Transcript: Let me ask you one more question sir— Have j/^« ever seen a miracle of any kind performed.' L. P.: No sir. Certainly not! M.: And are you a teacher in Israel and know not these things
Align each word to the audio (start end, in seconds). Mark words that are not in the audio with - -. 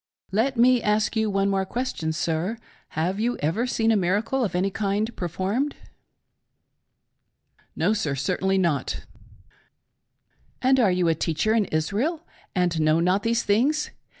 Let 0.31 0.57
me 0.57 0.81
ask 0.81 1.15
you 1.15 1.29
one 1.29 1.47
more 1.47 1.63
question 1.63 2.11
sir— 2.11 2.57
Have 2.99 3.17
j/^« 3.17 3.37
ever 3.39 3.67
seen 3.67 3.91
a 3.91 3.95
miracle 3.95 4.43
of 4.43 4.55
any 4.55 4.71
kind 4.71 5.15
performed.' 5.15 5.75
L. 5.75 5.89
P.: 5.89 7.65
No 7.75 7.93
sir. 7.93 8.15
Certainly 8.15 8.57
not! 8.57 9.01
M.: 9.03 9.51
And 10.63 10.79
are 10.79 10.91
you 10.91 11.07
a 11.07 11.13
teacher 11.13 11.53
in 11.53 11.65
Israel 11.65 12.25
and 12.55 12.81
know 12.81 12.99
not 12.99 13.21
these 13.21 13.43
things 13.43 13.91